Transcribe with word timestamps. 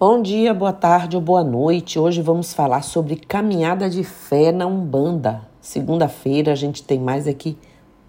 Bom 0.00 0.22
dia, 0.22 0.54
boa 0.54 0.72
tarde 0.72 1.14
ou 1.14 1.20
boa 1.20 1.44
noite. 1.44 1.98
Hoje 1.98 2.22
vamos 2.22 2.54
falar 2.54 2.80
sobre 2.80 3.16
caminhada 3.16 3.90
de 3.90 4.02
fé 4.02 4.50
na 4.50 4.66
Umbanda. 4.66 5.46
Segunda-feira 5.60 6.52
a 6.52 6.54
gente 6.54 6.82
tem 6.82 6.98
mais 6.98 7.28
aqui, 7.28 7.54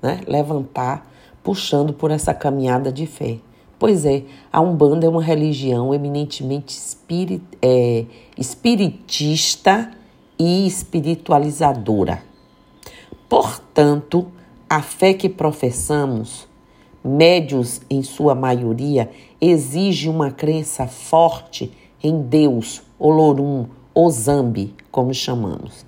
né, 0.01 0.21
levantar, 0.25 1.05
puxando 1.43 1.91
por 1.91 2.09
essa 2.09 2.33
caminhada 2.33 2.93
de 2.93 3.05
fé. 3.05 3.39
Pois 3.77 4.05
é, 4.05 4.23
a 4.53 4.61
Umbanda 4.61 5.05
é 5.05 5.09
uma 5.09 5.21
religião 5.21 5.93
eminentemente 5.93 6.77
espirit, 6.77 7.43
é, 7.61 8.05
espiritista 8.37 9.91
e 10.39 10.65
espiritualizadora. 10.65 12.23
Portanto, 13.27 14.31
a 14.69 14.81
fé 14.81 15.13
que 15.13 15.27
professamos 15.27 16.47
médios 17.03 17.81
em 17.89 18.03
sua 18.03 18.35
maioria, 18.35 19.09
exige 19.39 20.07
uma 20.07 20.31
crença 20.31 20.87
forte 20.87 21.71
em 22.03 22.21
Deus, 22.21 22.81
Olorum, 22.99 23.65
Ozambi, 23.93 24.73
como 24.91 25.13
chamamos, 25.13 25.85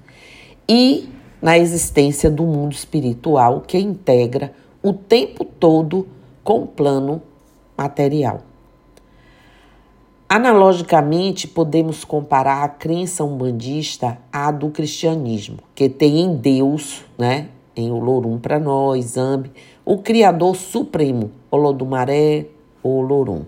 e 0.67 1.09
na 1.41 1.57
existência 1.57 2.31
do 2.31 2.43
mundo 2.43 2.71
espiritual 2.71 3.61
que 3.61 3.77
integra 3.77 4.53
o 4.81 4.93
tempo 4.93 5.43
todo 5.43 6.07
com 6.43 6.63
o 6.63 6.67
plano 6.67 7.21
material. 7.77 8.41
Analogicamente, 10.27 11.47
podemos 11.47 12.03
comparar 12.03 12.63
a 12.63 12.69
crença 12.69 13.23
umbandista 13.23 14.17
à 14.31 14.51
do 14.51 14.69
cristianismo, 14.69 15.59
que 15.75 15.87
tem 15.87 16.21
em 16.21 16.35
Deus, 16.35 17.03
né, 17.17 17.49
em 17.75 17.91
Olorum 17.91 18.39
para 18.39 18.59
nós, 18.59 19.05
Zambi, 19.05 19.51
o 19.85 19.97
Criador 19.99 20.55
Supremo, 20.55 21.29
Olodumaré, 21.51 22.47
Olorum. 22.81 23.43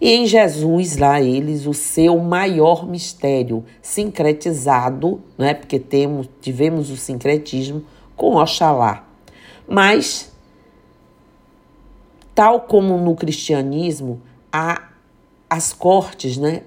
E 0.00 0.12
em 0.12 0.26
Jesus, 0.26 0.96
lá 0.96 1.20
eles, 1.20 1.66
o 1.66 1.74
seu 1.74 2.18
maior 2.18 2.88
mistério 2.88 3.64
sincretizado, 3.82 5.20
né? 5.36 5.52
porque 5.52 5.78
temos, 5.78 6.28
tivemos 6.40 6.90
o 6.90 6.96
sincretismo 6.96 7.84
com 8.16 8.36
Oxalá. 8.36 9.06
Mas, 9.68 10.32
tal 12.34 12.62
como 12.62 12.96
no 12.96 13.14
cristianismo, 13.14 14.22
há 14.50 14.88
as 15.48 15.72
cortes, 15.72 16.36
né? 16.38 16.62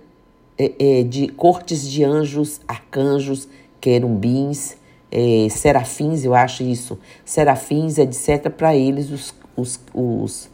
É, 0.56 1.00
é, 1.00 1.04
de 1.04 1.30
cortes 1.30 1.90
de 1.90 2.04
anjos, 2.04 2.62
arcanjos, 2.68 3.48
querumbins, 3.82 4.78
é, 5.12 5.48
serafins, 5.50 6.24
eu 6.24 6.36
acho 6.36 6.64
isso, 6.64 7.00
serafins, 7.26 7.98
etc., 7.98 8.50
para 8.50 8.76
eles, 8.76 9.10
os, 9.10 9.34
os, 9.56 9.80
os, 9.94 10.50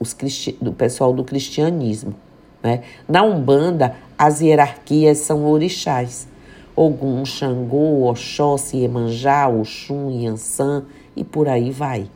os 0.00 0.16
do 0.60 0.72
pessoal 0.72 1.12
do 1.12 1.24
cristianismo. 1.24 2.14
Né? 2.62 2.82
Na 3.08 3.22
Umbanda, 3.22 3.96
as 4.16 4.40
hierarquias 4.40 5.18
são 5.18 5.44
orixás. 5.44 6.28
Ogum, 6.74 7.24
Xangô, 7.24 8.08
Oxóssi, 8.08 8.78
Iemanjá, 8.78 9.48
Oxum, 9.48 10.10
Yansan 10.10 10.84
e 11.16 11.24
por 11.24 11.48
aí 11.48 11.70
vai. 11.70 12.08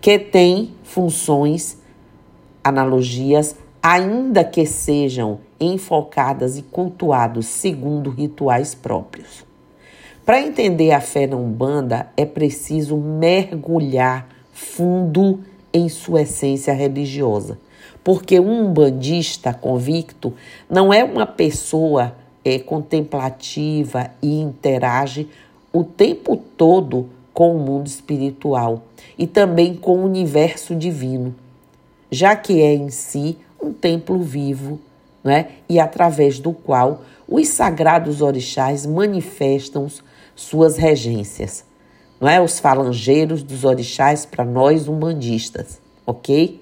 Que 0.00 0.18
tem 0.18 0.72
funções, 0.84 1.78
analogias, 2.62 3.56
ainda 3.82 4.44
que 4.44 4.64
sejam 4.66 5.40
enfocadas 5.60 6.56
e 6.56 6.62
cultuados 6.62 7.46
segundo 7.46 8.10
rituais 8.10 8.74
próprios. 8.74 9.44
Para 10.24 10.40
entender 10.42 10.92
a 10.92 11.00
fé 11.00 11.26
na 11.26 11.36
Umbanda, 11.36 12.10
é 12.16 12.26
preciso 12.26 12.96
mergulhar 12.96 14.28
fundo 14.52 15.40
em 15.72 15.88
sua 15.88 16.22
essência 16.22 16.72
religiosa. 16.72 17.58
Porque 18.02 18.40
um 18.40 18.66
umbandista 18.66 19.52
convicto 19.52 20.32
não 20.68 20.92
é 20.92 21.04
uma 21.04 21.26
pessoa 21.26 22.14
é, 22.44 22.58
contemplativa 22.58 24.10
e 24.22 24.40
interage 24.40 25.28
o 25.72 25.84
tempo 25.84 26.36
todo 26.56 27.08
com 27.32 27.54
o 27.54 27.60
mundo 27.60 27.86
espiritual 27.86 28.82
e 29.16 29.26
também 29.26 29.74
com 29.74 29.98
o 29.98 30.04
universo 30.04 30.74
divino, 30.74 31.34
já 32.10 32.34
que 32.34 32.60
é 32.60 32.74
em 32.74 32.90
si 32.90 33.36
um 33.62 33.72
templo 33.72 34.18
vivo 34.20 34.80
né? 35.22 35.48
e 35.68 35.78
através 35.78 36.38
do 36.38 36.52
qual 36.52 37.02
os 37.28 37.48
sagrados 37.48 38.22
orixás 38.22 38.86
manifestam 38.86 39.86
suas 40.34 40.76
regências. 40.76 41.67
Não 42.20 42.28
é? 42.28 42.40
Os 42.40 42.58
falangeiros 42.58 43.42
dos 43.42 43.64
orixás 43.64 44.26
para 44.26 44.44
nós 44.44 44.88
umbandistas, 44.88 45.80
ok? 46.06 46.60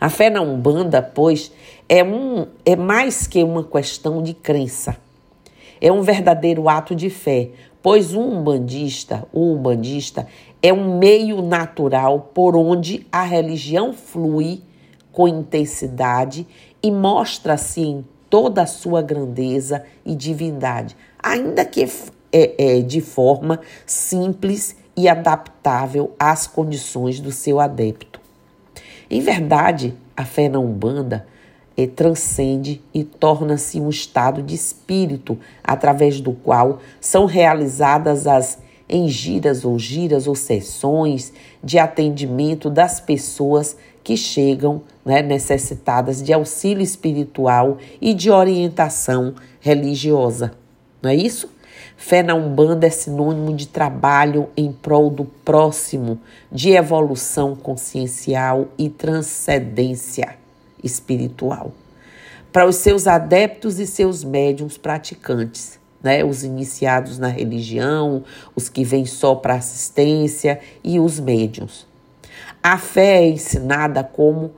A 0.00 0.10
fé 0.10 0.28
na 0.28 0.42
Umbanda, 0.42 1.02
pois, 1.02 1.50
é, 1.88 2.04
um, 2.04 2.46
é 2.64 2.76
mais 2.76 3.26
que 3.26 3.42
uma 3.42 3.64
questão 3.64 4.22
de 4.22 4.34
crença. 4.34 4.96
É 5.80 5.90
um 5.90 6.02
verdadeiro 6.02 6.68
ato 6.68 6.94
de 6.94 7.08
fé, 7.08 7.50
pois 7.82 8.14
um 8.14 8.38
umbandista, 8.38 9.26
o 9.32 9.52
umbandista, 9.52 10.26
é 10.62 10.72
um 10.72 10.98
meio 10.98 11.40
natural 11.40 12.30
por 12.34 12.56
onde 12.56 13.06
a 13.12 13.22
religião 13.22 13.92
flui 13.92 14.60
com 15.12 15.28
intensidade 15.28 16.46
e 16.82 16.90
mostra-se 16.90 17.80
em 17.80 18.04
toda 18.28 18.62
a 18.62 18.66
sua 18.66 19.00
grandeza 19.00 19.84
e 20.04 20.14
divindade, 20.14 20.96
ainda 21.22 21.64
que 21.64 21.86
é, 22.36 22.54
é, 22.58 22.82
de 22.82 23.00
forma 23.00 23.60
simples 23.86 24.76
e 24.94 25.08
adaptável 25.08 26.14
às 26.18 26.46
condições 26.46 27.18
do 27.18 27.32
seu 27.32 27.58
adepto. 27.58 28.20
Em 29.08 29.22
verdade, 29.22 29.94
a 30.14 30.22
fé 30.22 30.46
na 30.46 30.58
Umbanda 30.58 31.26
é, 31.74 31.86
transcende 31.86 32.82
e 32.92 33.04
torna-se 33.04 33.80
um 33.80 33.88
estado 33.88 34.42
de 34.42 34.54
espírito 34.54 35.38
através 35.64 36.20
do 36.20 36.32
qual 36.32 36.80
são 37.00 37.24
realizadas 37.24 38.26
as 38.26 38.58
engiras 38.86 39.64
ou 39.64 39.78
giras 39.78 40.26
ou 40.26 40.34
sessões 40.34 41.32
de 41.64 41.78
atendimento 41.78 42.68
das 42.68 43.00
pessoas 43.00 43.78
que 44.04 44.14
chegam 44.14 44.82
né, 45.04 45.22
necessitadas 45.22 46.22
de 46.22 46.34
auxílio 46.34 46.82
espiritual 46.82 47.78
e 47.98 48.12
de 48.12 48.30
orientação 48.30 49.34
religiosa. 49.58 50.52
Não 51.02 51.10
é 51.10 51.14
isso? 51.14 51.55
Fé 51.96 52.22
na 52.22 52.34
Umbanda 52.34 52.86
é 52.86 52.90
sinônimo 52.90 53.54
de 53.54 53.66
trabalho 53.66 54.48
em 54.56 54.70
prol 54.70 55.08
do 55.10 55.24
próximo, 55.24 56.20
de 56.52 56.70
evolução 56.70 57.56
consciencial 57.56 58.68
e 58.76 58.90
transcendência 58.90 60.36
espiritual. 60.84 61.72
Para 62.52 62.66
os 62.66 62.76
seus 62.76 63.06
adeptos 63.06 63.78
e 63.80 63.86
seus 63.86 64.22
médiums 64.22 64.76
praticantes, 64.76 65.78
né? 66.02 66.22
os 66.22 66.44
iniciados 66.44 67.18
na 67.18 67.28
religião, 67.28 68.22
os 68.54 68.68
que 68.68 68.84
vêm 68.84 69.06
só 69.06 69.34
para 69.34 69.54
assistência 69.54 70.60
e 70.84 71.00
os 71.00 71.18
médiums. 71.18 71.86
A 72.62 72.78
fé 72.78 73.22
é 73.22 73.28
ensinada 73.28 74.04
como 74.04 74.52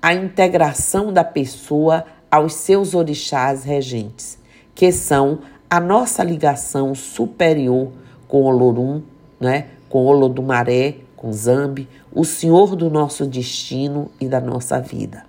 a 0.00 0.12
integração 0.12 1.12
da 1.12 1.22
pessoa 1.22 2.04
aos 2.30 2.54
seus 2.54 2.94
orixás 2.94 3.62
regentes, 3.62 4.38
que 4.74 4.90
são 4.90 5.40
a 5.72 5.80
nossa 5.80 6.22
ligação 6.22 6.94
superior 6.94 7.90
com 8.28 8.42
Olorum, 8.42 9.00
né, 9.40 9.68
com 9.88 10.04
Olodumaré, 10.04 10.96
com 11.16 11.32
Zambi, 11.32 11.88
o 12.12 12.26
Senhor 12.26 12.76
do 12.76 12.90
nosso 12.90 13.24
destino 13.24 14.10
e 14.20 14.28
da 14.28 14.38
nossa 14.38 14.78
vida. 14.78 15.24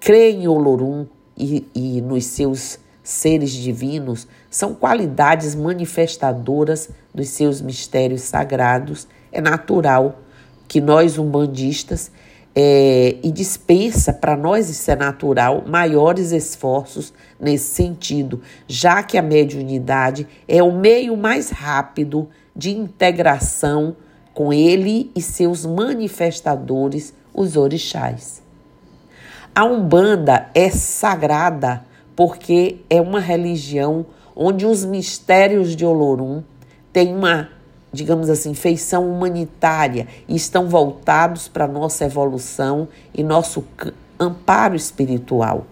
Crer 0.00 0.34
em 0.34 0.48
Olorum 0.48 1.04
e, 1.36 1.66
e 1.74 2.00
nos 2.00 2.24
seus 2.24 2.78
seres 3.02 3.52
divinos 3.52 4.26
são 4.48 4.72
qualidades 4.74 5.54
manifestadoras 5.54 6.88
dos 7.14 7.28
seus 7.28 7.60
mistérios 7.60 8.22
sagrados. 8.22 9.06
É 9.30 9.42
natural 9.42 10.20
que 10.66 10.80
nós, 10.80 11.18
umbandistas, 11.18 12.10
é, 12.54 13.16
e 13.22 13.30
dispensa 13.30 14.12
para 14.12 14.36
nós 14.36 14.68
isso 14.68 14.90
é 14.90 14.96
natural 14.96 15.64
maiores 15.66 16.32
esforços 16.32 17.12
nesse 17.38 17.74
sentido, 17.74 18.40
já 18.66 19.02
que 19.02 19.16
a 19.16 19.22
mediunidade 19.22 20.26
é 20.46 20.62
o 20.62 20.72
meio 20.72 21.16
mais 21.16 21.50
rápido 21.50 22.28
de 22.54 22.70
integração 22.70 23.96
com 24.34 24.52
ele 24.52 25.10
e 25.14 25.20
seus 25.20 25.64
manifestadores, 25.64 27.14
os 27.34 27.56
orixás. 27.56 28.42
A 29.54 29.64
Umbanda 29.64 30.48
é 30.54 30.70
sagrada 30.70 31.84
porque 32.14 32.78
é 32.88 33.00
uma 33.00 33.20
religião 33.20 34.06
onde 34.34 34.64
os 34.64 34.84
mistérios 34.84 35.74
de 35.74 35.84
Olorum 35.84 36.42
têm 36.92 37.14
uma 37.14 37.48
digamos 37.92 38.28
assim, 38.28 38.54
feição 38.54 39.10
humanitária 39.10 40.06
e 40.28 40.36
estão 40.36 40.68
voltados 40.68 41.48
para 41.48 41.66
nossa 41.66 42.04
evolução 42.04 42.88
e 43.14 43.22
nosso 43.22 43.64
amparo 44.18 44.74
espiritual, 44.74 45.66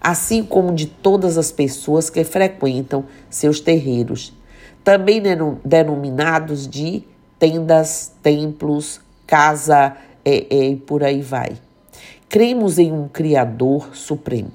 assim 0.00 0.42
como 0.42 0.74
de 0.74 0.86
todas 0.86 1.38
as 1.38 1.52
pessoas 1.52 2.10
que 2.10 2.24
frequentam 2.24 3.04
seus 3.30 3.60
terreiros, 3.60 4.32
também 4.82 5.22
denominados 5.64 6.66
de 6.66 7.04
tendas, 7.38 8.12
templos, 8.22 9.00
casa 9.26 9.96
é, 10.24 10.46
é, 10.50 10.68
e 10.70 10.76
por 10.76 11.02
aí 11.02 11.20
vai. 11.20 11.56
Cremos 12.28 12.78
em 12.78 12.92
um 12.92 13.08
Criador 13.08 13.94
supremo, 13.94 14.52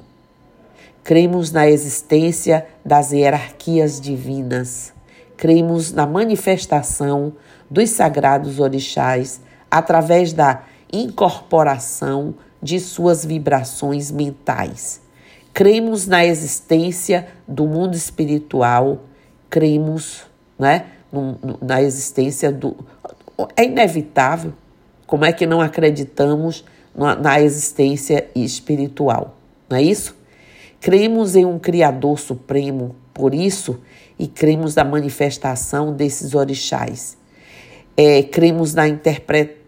Cremos 1.03 1.51
na 1.51 1.67
existência 1.67 2.67
das 2.85 3.11
hierarquias 3.11 3.99
divinas. 3.99 4.93
Cremos 5.41 5.91
na 5.91 6.05
manifestação 6.05 7.33
dos 7.67 7.89
sagrados 7.89 8.59
orixás 8.59 9.41
através 9.71 10.33
da 10.33 10.61
incorporação 10.93 12.35
de 12.61 12.79
suas 12.79 13.25
vibrações 13.25 14.11
mentais. 14.11 15.01
Cremos 15.51 16.05
na 16.05 16.23
existência 16.23 17.27
do 17.47 17.65
mundo 17.65 17.95
espiritual, 17.95 19.01
cremos 19.49 20.25
né, 20.59 20.85
na 21.59 21.81
existência 21.81 22.51
do. 22.51 22.77
É 23.57 23.63
inevitável. 23.63 24.53
Como 25.07 25.25
é 25.25 25.33
que 25.33 25.47
não 25.47 25.59
acreditamos 25.59 26.63
na 27.19 27.41
existência 27.41 28.29
espiritual? 28.35 29.35
Não 29.67 29.77
é 29.77 29.81
isso? 29.81 30.15
Cremos 30.79 31.35
em 31.35 31.45
um 31.45 31.57
Criador 31.57 32.19
Supremo, 32.19 32.95
por 33.11 33.33
isso, 33.33 33.79
e 34.21 34.27
cremos 34.27 34.75
na 34.75 34.83
manifestação 34.83 35.91
desses 35.91 36.35
orixás. 36.35 37.17
É, 37.97 38.21
cremos 38.21 38.75
na, 38.75 38.83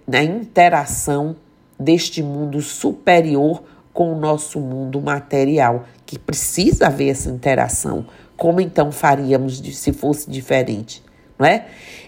na 0.08 0.24
interação 0.24 1.36
deste 1.80 2.22
mundo 2.22 2.62
superior 2.62 3.64
com 3.92 4.14
o 4.14 4.20
nosso 4.20 4.60
mundo 4.60 5.02
material, 5.02 5.86
que 6.06 6.20
precisa 6.20 6.86
haver 6.86 7.10
essa 7.10 7.30
interação. 7.30 8.06
Como 8.38 8.62
então 8.62 8.92
faríamos 8.92 9.58
se 9.58 9.92
fosse 9.92 10.30
diferente? 10.30 11.04
Não 11.40 11.48
é? 11.48 11.66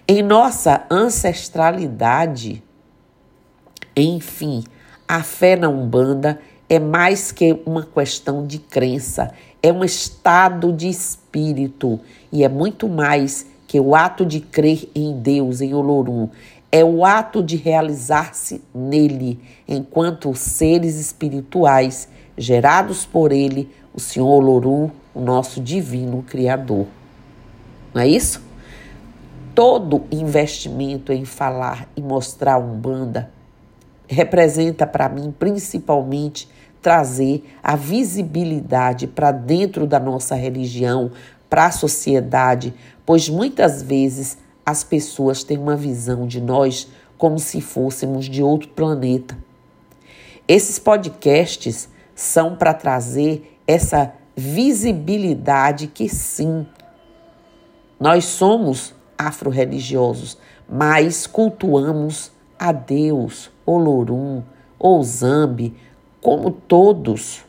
Em 0.07 0.21
nossa 0.21 0.85
ancestralidade, 0.91 2.61
enfim, 3.97 4.63
a 5.07 5.23
fé 5.23 5.55
na 5.55 5.67
Umbanda 5.67 6.39
é 6.69 6.77
mais 6.77 7.31
que 7.31 7.59
uma 7.65 7.83
questão 7.83 8.45
de 8.45 8.59
crença, 8.59 9.31
é 9.65 9.73
um 9.73 9.83
estado 9.83 10.71
de 10.71 10.87
espírito 10.87 11.99
e 12.31 12.43
é 12.43 12.47
muito 12.47 12.87
mais 12.87 13.47
que 13.67 13.79
o 13.79 13.95
ato 13.95 14.23
de 14.23 14.39
crer 14.39 14.87
em 14.93 15.19
Deus, 15.19 15.59
em 15.59 15.73
Olorum. 15.73 16.29
É 16.71 16.85
o 16.85 17.03
ato 17.03 17.41
de 17.41 17.55
realizar-se 17.55 18.61
nele, 18.75 19.39
enquanto 19.67 20.35
seres 20.35 20.99
espirituais 20.99 22.07
gerados 22.37 23.07
por 23.07 23.31
ele, 23.31 23.67
o 23.91 23.99
Senhor 23.99 24.27
Olorum, 24.27 24.91
o 25.15 25.19
nosso 25.19 25.59
divino 25.59 26.21
Criador. 26.21 26.85
Não 27.91 28.03
é 28.03 28.07
isso? 28.07 28.43
Todo 29.55 30.03
investimento 30.11 31.11
em 31.11 31.25
falar 31.25 31.89
e 31.97 32.03
mostrar 32.03 32.59
Umbanda 32.59 33.31
representa 34.07 34.85
para 34.85 35.09
mim 35.09 35.33
principalmente 35.39 36.47
trazer 36.85 37.43
a 37.63 37.75
visibilidade 37.75 39.07
para 39.07 39.31
dentro 39.31 39.87
da 39.87 39.99
nossa 39.99 40.35
religião, 40.35 41.09
para 41.49 41.65
a 41.65 41.71
sociedade, 41.71 42.75
pois 43.03 43.27
muitas 43.27 43.81
vezes 43.81 44.37
as 44.63 44.83
pessoas 44.83 45.43
têm 45.43 45.57
uma 45.57 45.75
visão 45.75 46.27
de 46.27 46.39
nós 46.39 46.87
como 47.17 47.39
se 47.39 47.59
fôssemos 47.59 48.25
de 48.25 48.43
outro 48.43 48.69
planeta. 48.69 49.35
Esses 50.47 50.77
podcasts 50.77 51.89
são 52.13 52.55
para 52.55 52.71
trazer 52.71 53.57
essa 53.65 54.13
visibilidade 54.35 55.87
que 55.87 56.07
sim, 56.07 56.67
nós 57.99 58.25
somos 58.25 58.93
afro-religiosos, 59.17 60.37
mas 60.69 61.25
cultuamos 61.25 62.31
a 62.59 62.71
Deus, 62.71 63.49
Olorum, 63.65 64.43
Ouzambi, 64.77 65.73
como 66.25 66.49
todos. 66.49 67.45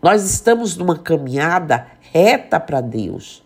Nós 0.00 0.22
estamos 0.22 0.76
numa 0.76 0.96
caminhada 0.96 1.88
reta 2.12 2.60
para 2.60 2.80
Deus. 2.80 3.42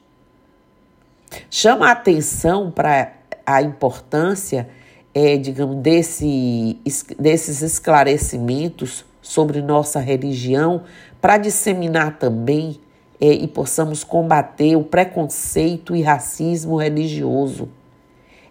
Chama 1.51 1.89
a 1.89 1.93
atenção 1.93 2.71
para 2.71 3.15
a 3.47 3.63
importância, 3.63 4.69
é, 5.15 5.39
digamos, 5.39 5.77
desse, 5.77 6.79
desses 7.19 7.63
esclarecimentos 7.63 9.03
sobre 9.23 9.63
nossa 9.63 9.99
religião 9.99 10.83
para 11.19 11.39
disseminar 11.39 12.19
também 12.19 12.79
é, 13.19 13.33
e 13.33 13.49
possamos 13.49 14.05
combater 14.05 14.77
o 14.77 14.85
preconceito 14.85 15.97
e 15.97 16.03
racismo 16.03 16.77
religioso. 16.77 17.71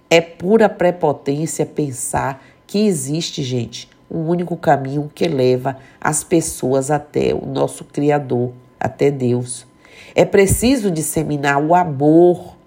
É 0.09 0.19
pura 0.19 0.67
prepotência 0.67 1.67
pensar 1.67 2.43
que 2.65 2.79
existe, 2.87 3.43
gente, 3.43 3.87
um 4.11 4.27
único 4.27 4.57
caminho 4.57 5.09
que 5.15 5.25
leva 5.27 5.77
as 5.99 6.21
pessoas 6.21 6.91
até 6.91 7.33
o 7.33 7.45
nosso 7.45 7.85
Criador, 7.85 8.51
até 8.77 9.09
Deus. 9.09 9.65
É 10.13 10.25
preciso 10.25 10.91
disseminar 10.91 11.63
o 11.63 11.73
amor, 11.73 12.57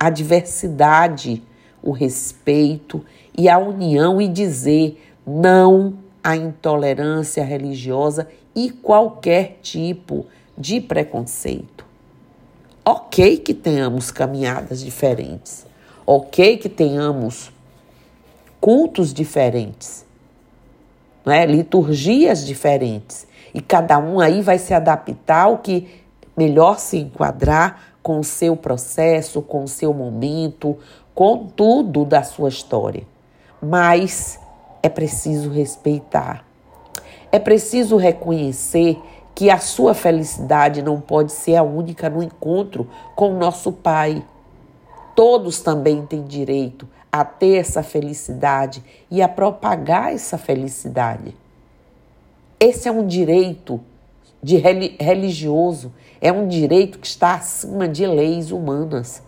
a 0.00 0.10
diversidade, 0.10 1.40
o 1.80 1.92
respeito 1.92 3.04
e 3.36 3.48
a 3.48 3.56
união 3.58 4.20
e 4.20 4.26
dizer 4.26 5.00
não 5.24 5.94
à 6.24 6.34
intolerância 6.34 7.44
religiosa 7.44 8.26
e 8.54 8.70
qualquer 8.70 9.58
tipo 9.62 10.26
de 10.56 10.80
preconceito. 10.80 11.86
Ok 12.84 13.36
que 13.36 13.54
tenhamos 13.54 14.10
caminhadas 14.10 14.80
diferentes, 14.80 15.64
ok 16.04 16.56
que 16.56 16.68
tenhamos 16.68 17.52
cultos 18.60 19.12
diferentes, 19.12 20.07
não 21.28 21.34
é? 21.34 21.44
liturgias 21.44 22.46
diferentes. 22.46 23.26
E 23.52 23.60
cada 23.60 23.98
um 23.98 24.18
aí 24.18 24.40
vai 24.40 24.58
se 24.58 24.72
adaptar 24.72 25.42
ao 25.42 25.58
que 25.58 25.86
melhor 26.34 26.78
se 26.78 26.96
enquadrar 26.96 27.82
com 28.02 28.18
o 28.18 28.24
seu 28.24 28.56
processo, 28.56 29.42
com 29.42 29.64
o 29.64 29.68
seu 29.68 29.92
momento, 29.92 30.78
com 31.14 31.44
tudo 31.44 32.06
da 32.06 32.22
sua 32.22 32.48
história. 32.48 33.02
Mas 33.60 34.40
é 34.82 34.88
preciso 34.88 35.50
respeitar. 35.50 36.46
É 37.30 37.38
preciso 37.38 37.98
reconhecer 37.98 38.98
que 39.34 39.50
a 39.50 39.58
sua 39.58 39.92
felicidade 39.92 40.80
não 40.80 40.98
pode 40.98 41.32
ser 41.32 41.56
a 41.56 41.62
única 41.62 42.08
no 42.08 42.22
encontro 42.22 42.88
com 43.14 43.34
o 43.34 43.38
nosso 43.38 43.70
Pai. 43.70 44.24
Todos 45.18 45.58
também 45.58 46.06
têm 46.06 46.22
direito 46.22 46.88
a 47.10 47.24
ter 47.24 47.56
essa 47.56 47.82
felicidade 47.82 48.84
e 49.10 49.20
a 49.20 49.28
propagar 49.28 50.14
essa 50.14 50.38
felicidade. 50.38 51.34
Esse 52.60 52.86
é 52.86 52.92
um 52.92 53.04
direito 53.04 53.80
de 54.40 54.56
religioso, 54.56 55.92
é 56.20 56.30
um 56.30 56.46
direito 56.46 57.00
que 57.00 57.06
está 57.08 57.34
acima 57.34 57.88
de 57.88 58.06
leis 58.06 58.52
humanas. 58.52 59.20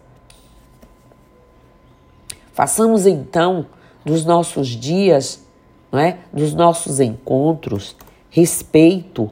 Façamos 2.52 3.04
então 3.04 3.66
dos 4.04 4.24
nossos 4.24 4.68
dias, 4.68 5.42
não 5.90 5.98
é? 5.98 6.18
dos 6.32 6.54
nossos 6.54 7.00
encontros, 7.00 7.96
respeito. 8.30 9.28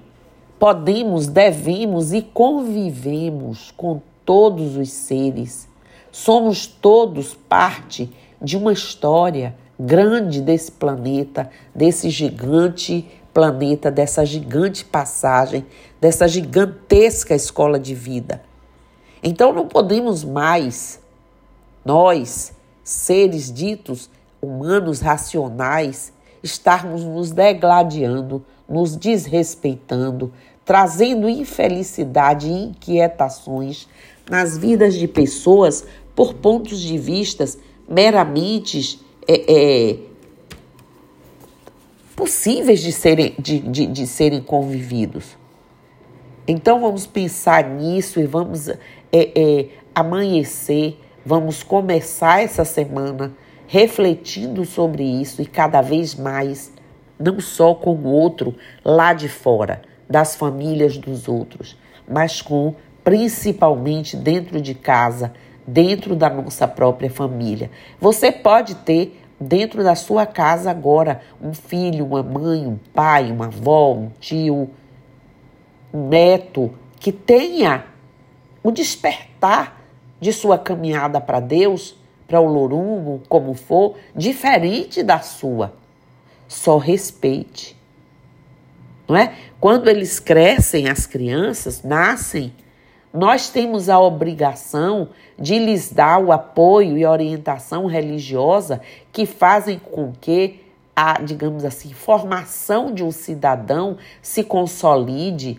Podemos, 0.59 1.29
devemos 1.29 2.13
e 2.13 2.21
convivemos 2.21 3.71
com 3.77 4.03
todos 4.25 4.77
os 4.77 4.91
seres. 4.91 5.68
Somos 6.11 6.67
todos 6.67 7.35
parte 7.35 8.11
de 8.41 8.57
uma 8.57 8.73
história 8.73 9.55
grande 9.79 10.41
desse 10.41 10.73
planeta, 10.73 11.51
desse 11.75 12.11
gigante 12.11 13.07
planeta, 13.33 13.91
dessa 13.91 14.25
gigante 14.25 14.85
passagem, 14.85 15.65
dessa 16.01 16.27
gigantesca 16.27 17.35
escola 17.35 17.79
de 17.79 17.95
vida. 17.95 18.43
Então 19.23 19.53
não 19.53 19.67
podemos 19.69 20.25
mais, 20.25 21.01
nós, 21.85 22.53
seres 22.83 23.53
ditos 23.53 24.11
humanos 24.41 25.01
racionais, 25.01 26.13
estarmos 26.43 27.05
nos 27.05 27.31
degladiando, 27.31 28.45
nos 28.69 28.97
desrespeitando, 28.97 30.33
trazendo 30.69 31.31
infelicidade 31.31 32.47
e 32.47 32.65
inquietações 32.65 33.89
nas 34.29 34.59
vidas 34.59 34.95
de 34.95 35.09
pessoas 35.09 35.83
por 36.15 36.35
pontos 36.35 36.79
de 36.83 36.99
vistas 36.99 37.59
meramente 37.89 39.01
é, 39.27 39.45
é, 39.49 39.97
possíveis 42.15 42.83
de 42.83 42.93
serem, 42.93 43.35
de, 43.39 43.61
de, 43.61 43.87
de 43.87 44.07
serem 44.07 44.43
convividos. 44.43 45.39
Então 46.47 46.83
vamos 46.83 47.07
pensar 47.07 47.65
nisso 47.65 48.21
e 48.21 48.27
vamos 48.27 48.69
é, 48.69 48.79
é, 49.11 49.69
amanhecer, 49.95 51.01
vamos 51.25 51.63
começar 51.63 52.43
essa 52.43 52.67
semana 52.67 53.33
refletindo 53.67 54.67
sobre 54.67 55.03
isso 55.03 55.41
e 55.41 55.47
cada 55.47 55.81
vez 55.81 56.15
mais, 56.15 56.71
não 57.19 57.41
só 57.41 57.75
com 57.75 57.95
o 57.95 58.07
outro 58.07 58.55
lá 58.85 59.15
de 59.15 59.31
fora, 59.31 59.81
das 60.09 60.35
famílias 60.35 60.97
dos 60.97 61.29
outros, 61.29 61.77
mas 62.09 62.41
com 62.41 62.75
principalmente 63.05 64.17
dentro 64.17 64.61
de 64.61 64.75
casa, 64.75 65.33
dentro 65.67 66.17
da 66.17 66.29
nossa 66.29 66.67
própria 66.67 67.11
família. 67.11 67.71
Você 68.01 68.33
pode 68.33 68.75
ter 68.77 69.21
dentro 69.41 69.85
da 69.85 69.95
sua 69.95 70.27
casa 70.27 70.71
agora 70.71 71.23
um 71.41 71.55
filho, 71.55 72.07
uma 72.07 72.23
mãe, 72.23 72.67
um 72.67 72.79
pai, 72.95 73.31
uma 73.31 73.47
avó, 73.47 73.93
um 73.93 74.11
tio. 74.21 74.71
neto 75.93 76.73
que 77.01 77.13
tenha 77.13 77.87
o 78.63 78.71
despertar 78.71 79.81
de 80.21 80.33
sua 80.33 80.59
caminhada 80.59 81.21
para 81.21 81.41
Deus, 81.41 81.97
para 82.27 82.41
o 82.41 82.47
Lorumo, 82.47 83.23
como 83.29 83.55
for, 83.55 83.97
diferente 84.15 85.03
da 85.03 85.21
sua. 85.21 85.73
Só 86.47 86.77
respeite. 86.77 87.78
Não 89.09 89.17
é? 89.17 89.35
Quando 89.59 89.89
eles 89.89 90.21
crescem, 90.21 90.89
as 90.89 91.07
crianças 91.07 91.83
nascem, 91.83 92.53
nós 93.13 93.49
temos 93.49 93.89
a 93.89 93.99
obrigação 93.99 95.09
de 95.39 95.59
lhes 95.59 95.91
dar 95.91 96.23
o 96.23 96.31
apoio 96.31 96.99
e 96.99 97.07
orientação 97.07 97.87
religiosa 97.87 98.83
que 99.11 99.25
fazem 99.25 99.79
com 99.79 100.13
que 100.13 100.61
a, 100.95 101.23
digamos 101.23 101.65
assim, 101.65 101.93
formação 101.93 102.93
de 102.93 103.03
um 103.03 103.11
cidadão 103.11 103.97
se 104.21 104.45
consolide. 104.45 105.59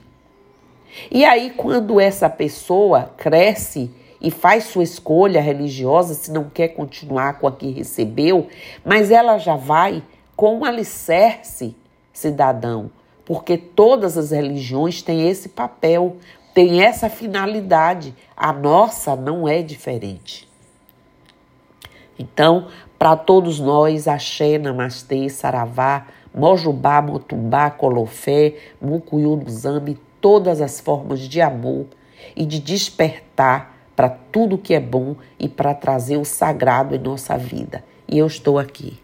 E 1.10 1.26
aí, 1.26 1.50
quando 1.50 2.00
essa 2.00 2.30
pessoa 2.30 3.12
cresce 3.18 3.90
e 4.22 4.30
faz 4.30 4.66
sua 4.66 4.84
escolha 4.84 5.42
religiosa, 5.42 6.14
se 6.14 6.32
não 6.32 6.50
quer 6.50 6.70
continuar 6.70 7.40
com 7.40 7.48
a 7.48 7.52
que 7.52 7.72
recebeu, 7.72 8.48
mas 8.84 9.12
ela 9.12 9.38
já 9.38 9.56
vai 9.56 10.04
com 10.36 10.60
um 10.60 10.66
alicerce 10.66 11.76
cidadão, 12.12 12.92
porque 13.30 13.60
todas 13.60 14.18
as 14.18 14.32
religiões 14.32 15.04
têm 15.04 15.30
esse 15.30 15.50
papel, 15.50 16.18
têm 16.52 16.82
essa 16.82 17.08
finalidade. 17.12 18.16
A 18.36 18.52
nossa 18.52 19.16
não 19.16 19.48
é 19.48 19.62
diferente. 19.62 20.50
Então, 22.18 22.70
para 22.98 23.16
todos 23.16 23.60
nós, 23.60 24.08
Axé, 24.08 24.58
Namastê, 24.58 25.30
Saravá, 25.30 26.08
Mojubá, 26.34 27.04
Motumbá, 27.04 27.70
Colofé, 27.70 28.56
Mucuyu, 28.82 29.40
Zambi, 29.48 30.00
todas 30.20 30.60
as 30.60 30.80
formas 30.80 31.20
de 31.20 31.40
amor 31.40 31.86
e 32.36 32.48
de 32.48 32.60
despertar 32.60 33.78
para 33.96 34.10
tudo 34.10 34.58
que 34.58 34.74
é 34.74 34.80
bom 34.80 35.16
e 35.38 35.48
para 35.48 35.76
trazer 35.76 36.18
o 36.18 36.26
sagrado 36.26 36.96
em 36.96 37.00
nossa 37.00 37.38
vida. 37.38 37.84
E 38.08 38.18
eu 38.18 38.26
estou 38.26 38.58
aqui. 38.58 39.00